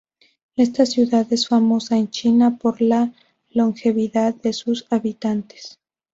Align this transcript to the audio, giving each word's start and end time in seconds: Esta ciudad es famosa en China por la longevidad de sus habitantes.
Esta 0.55 0.87
ciudad 0.87 1.31
es 1.31 1.47
famosa 1.47 1.95
en 1.95 2.09
China 2.09 2.57
por 2.59 2.81
la 2.81 3.13
longevidad 3.53 4.33
de 4.33 4.51
sus 4.51 4.87
habitantes. 4.89 5.79